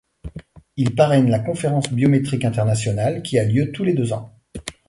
[0.77, 4.35] Il parraine la Conférence biométrique internationale, qui a lieu tous les deux ans.